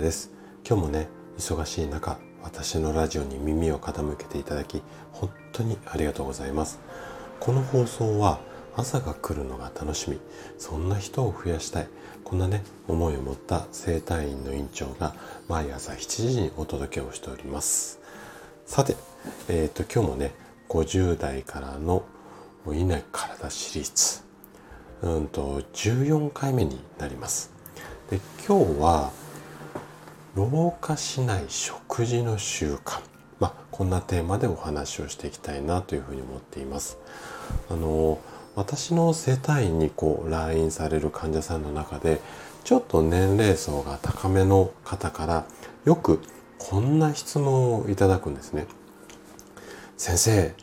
[0.00, 0.30] です。
[0.66, 1.08] 今日もね
[1.38, 6.78] 忙しい中私のラジオに耳を傾けていただき本当にありがとうございます。
[7.38, 8.40] この放送は
[8.76, 10.18] 朝が来るのが楽しみ。
[10.58, 11.88] そんな人を増やしたい。
[12.24, 15.14] こんなね思いを持った整体院の院長が
[15.48, 18.00] 毎朝7時にお届けをしております。
[18.64, 18.96] さて、
[19.48, 20.32] えーと、今日もね
[20.68, 22.04] 50代からの
[22.72, 24.22] いない体シリーズ。
[25.02, 27.52] うんと14回目になります。
[28.08, 29.12] で今日は
[30.48, 33.02] 老化しない食事の習慣。
[33.38, 36.96] まあこんなテーマでお話をしていきたいなというふうに思っています。
[37.68, 38.18] あの
[38.56, 42.22] 私の世帯にこう来院される患者さんの中で
[42.64, 45.44] ちょっと年齢層が高めの方から
[45.84, 46.22] よく
[46.58, 48.66] こんな質問をいただくんですね。
[49.98, 50.54] 先生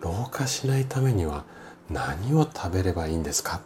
[0.00, 1.44] 老化しないためには
[1.90, 3.60] 何を食べればいいんですか？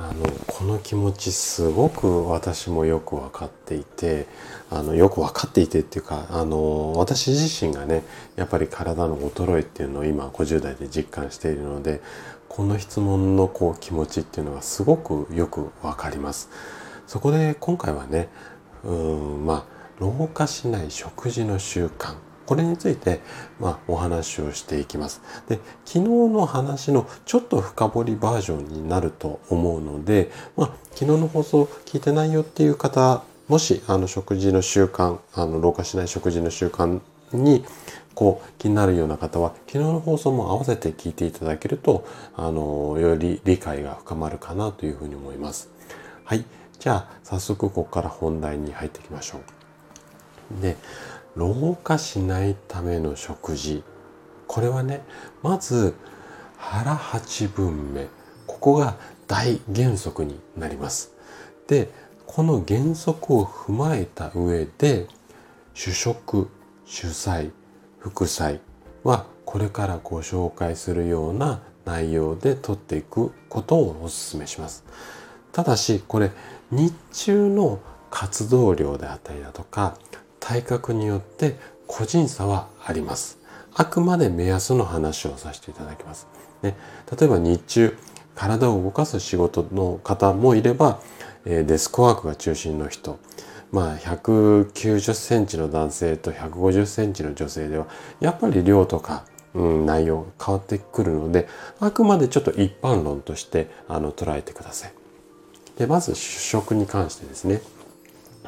[0.00, 4.28] あのこの気持ちすごく私もよく分かっていて
[4.70, 8.04] あのよく分かっていてっていうかあの私自身がね
[8.36, 12.00] やっぱり体の衰えっていうのを今50代で実感しているので
[12.48, 16.48] この質問のこう気持ちっていうのがすごくよく分かります。
[17.08, 18.28] そこで今回はね
[18.84, 22.14] うんまあ老化しない食事の習慣
[22.48, 23.20] これについて、
[23.60, 25.20] ま、お話をしていきます。
[25.50, 26.00] で、昨日
[26.32, 37.00] の話のちょっと深掘りバージョンになると思うので、まあ、昨日の放送聞いてないよっていう方、もし、あの、食事の習慣、あの、老化しない食事の習慣
[37.34, 37.66] に、
[38.14, 45.68] こう、気になるような方は、昨日の放送も合わせて聞いていただけると、あの、より理解が深まるかなというふうに思います。
[46.24, 46.46] はい。
[46.78, 49.57] じゃあ、早速ここから本題に入っていきましょう。
[50.50, 50.76] で、
[51.36, 53.84] 老化しないための食事。
[54.48, 55.02] これはね
[55.42, 55.94] まず
[56.56, 58.08] 腹八分目。
[58.46, 58.96] ここが
[59.28, 61.12] 大原則になります。
[61.68, 61.90] で
[62.26, 65.06] この原則を踏まえた上で
[65.74, 66.48] 主食
[66.84, 67.52] 主菜
[68.00, 68.60] 副菜
[69.04, 74.84] はこれからご紹介するような内容で取っていくことをお勧めします。
[75.52, 76.32] ただしこれ
[76.70, 79.96] 日中の活動量であったりだとか
[80.40, 81.56] 体格によって
[81.86, 83.38] 個人差はあります。
[83.74, 86.26] あくまで目安の話をさせていただきます。
[86.62, 86.76] ね、
[87.18, 87.96] 例えば日中
[88.34, 91.00] 体を動かす仕事の方もいれば、
[91.44, 93.18] えデスクワークが中心の人
[93.72, 97.86] まあ190センチの男性と150センチの女性では
[98.20, 99.24] やっぱり量とか、
[99.54, 101.48] うん、内容が変わってくるので
[101.80, 104.92] あくまでちょっと一般論としてあの捉えてください。
[105.76, 107.60] でまず主食に関してですね。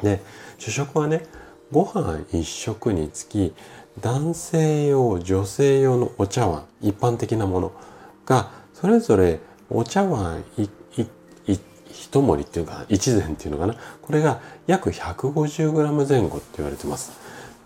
[0.01, 0.21] で
[0.57, 1.25] 主食はね
[1.71, 3.53] ご飯一食につき
[3.99, 7.71] 男性用女性用のお茶碗一般的なもの
[8.25, 9.39] がそれぞれ
[9.69, 10.69] お茶碗一
[12.11, 17.11] 盛りっていうか一膳っていうのかなこれが約 150g 前後って言われてます。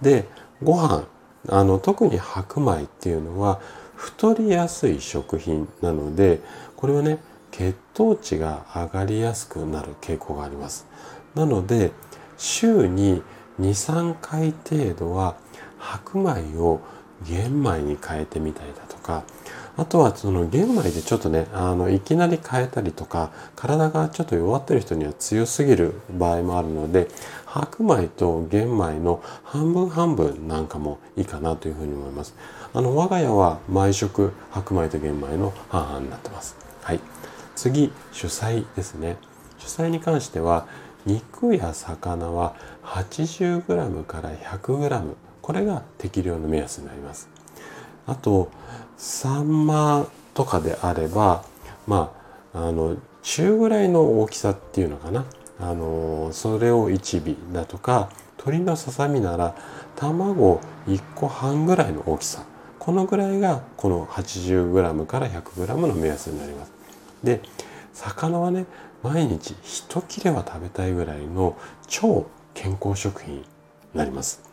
[0.02, 0.26] で
[0.62, 1.06] ご飯
[1.50, 3.60] あの特に白米っていうのは
[3.96, 6.42] 太りやすい食品なので
[6.76, 7.20] これはね
[7.52, 10.86] 血糖値が上がりやすくなる傾向があります。
[11.34, 11.92] なので
[12.38, 13.24] 週に
[13.60, 15.36] 23回程度は
[15.78, 16.82] 白米を
[17.28, 19.24] 玄米に変えてみたりだとか
[19.78, 27.08] あとはその玄米でちょっとねあのいきなり変えたりとか体がちょっと弱ってる人には強すぎる場合もあるので
[27.46, 32.36] 白米と玄米の半分半分なんかもいいかなというふうに思います。
[32.74, 36.58] あの我が家は毎食白米と玄米の半々になってます。
[36.82, 37.00] はい。
[37.56, 39.18] 次主菜ですね。
[39.58, 40.68] 主菜に関しては
[41.06, 47.30] 肉や魚は 80g から 100g これが適量の目安になります。
[48.08, 48.50] あと
[48.98, 51.44] サンマとかであれば
[51.88, 52.12] ま
[52.54, 55.26] ああの中ぐらいの大きさっていうのかな。
[55.60, 59.56] あのそれを1尾だとか鶏のささみなら
[59.96, 62.44] 卵1個半ぐらいの大きさ。
[62.78, 66.72] このぐらいがこの 80g から 100g の目安になります。
[67.24, 67.42] で
[67.96, 68.66] 魚はね
[69.02, 71.58] 毎日一切れは食べたいぐらいの
[71.88, 73.46] 超健康食品に
[73.94, 74.44] なります。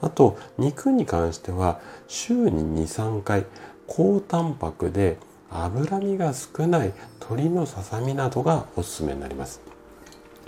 [0.00, 3.46] あと肉に関しては週に23回
[3.86, 5.18] 高タンパクで
[5.50, 9.60] 脂身が少ない鶏のささみなどがおすすめになります。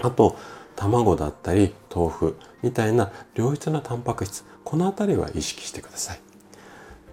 [0.01, 0.37] あと
[0.75, 6.21] 卵だったり豆腐みたいな良質なタンパク質この辺りは意識してください。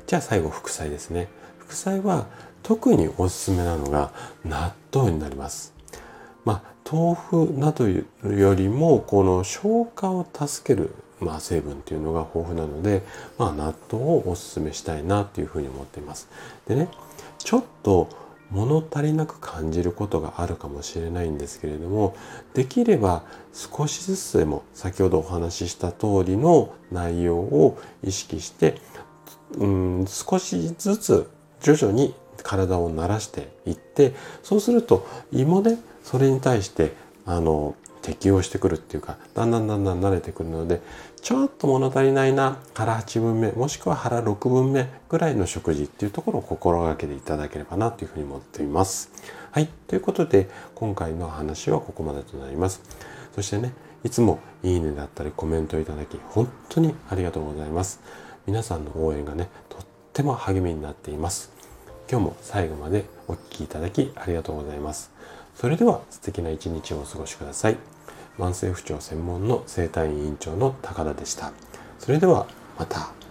[0.05, 1.29] じゃあ最後副菜ですね。
[1.59, 2.27] 副菜は
[2.61, 4.11] 特におすすめなのが
[4.43, 5.73] 納豆になります
[6.45, 13.03] まあ、豆腐などよりもこの消化を助ける、まあ、成分っていうのが豊富なので、
[13.37, 16.27] まあ、納豆をおすすめしたいなっていうふうに思っています。
[16.67, 16.89] でね
[17.37, 18.09] ちょっと
[18.51, 22.15] 物足りなく感じることがあるかもしれないんですけれども
[22.53, 28.79] できれば少しずつでも先ほどお話しした通りの内容を意識して
[29.57, 31.29] うん少しずつ
[31.61, 32.13] 徐々に
[32.43, 34.13] 体を慣らしていって
[34.43, 36.93] そうすると胃もねそれに対して
[37.25, 40.81] あの適応してくるっていうかだんだんだんだん慣れてくるので
[41.21, 49.09] ちょっと物足りないな腹8分目もしくは腹6分目ぐらいの食事っていうところを心がけていただければなというふうに思っています。
[49.51, 49.69] はい。
[49.87, 52.81] ということで今回の話はここまでとなります。
[53.33, 53.71] そしてね
[54.03, 58.01] いつもいいねだったりコメントいただき本当にありがとうございます。
[58.45, 59.81] 皆さんの応援がねとっ
[60.11, 61.53] ても励みになっています。
[62.09, 65.11] 今日も最後までお聴きいただきありがとうございます。
[65.55, 67.77] それでは素敵な一日をお過ごしください。
[68.37, 71.51] 慢性不調専門の生体院院長の高田でした。
[71.99, 72.47] それでは
[72.77, 73.22] また。